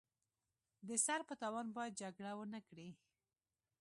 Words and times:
د 0.87 0.89
سر 1.05 1.19
په 1.29 1.33
تاوان 1.41 1.67
باید 1.77 1.99
جګړه 2.01 2.31
ونکړي. 2.39 2.89